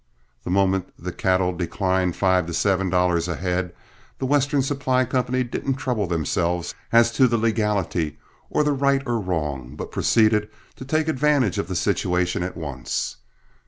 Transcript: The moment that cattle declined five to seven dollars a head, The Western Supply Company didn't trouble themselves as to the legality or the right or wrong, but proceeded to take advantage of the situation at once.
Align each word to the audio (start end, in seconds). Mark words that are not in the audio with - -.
The 0.43 0.49
moment 0.49 0.91
that 0.97 1.19
cattle 1.19 1.53
declined 1.55 2.15
five 2.15 2.47
to 2.47 2.55
seven 2.55 2.89
dollars 2.89 3.27
a 3.27 3.35
head, 3.35 3.71
The 4.17 4.25
Western 4.25 4.63
Supply 4.63 5.05
Company 5.05 5.43
didn't 5.43 5.75
trouble 5.75 6.07
themselves 6.07 6.73
as 6.91 7.11
to 7.11 7.27
the 7.27 7.37
legality 7.37 8.17
or 8.49 8.63
the 8.63 8.71
right 8.73 9.03
or 9.05 9.19
wrong, 9.19 9.75
but 9.75 9.91
proceeded 9.91 10.49
to 10.77 10.85
take 10.85 11.07
advantage 11.07 11.59
of 11.59 11.67
the 11.67 11.75
situation 11.75 12.41
at 12.41 12.57
once. 12.57 13.17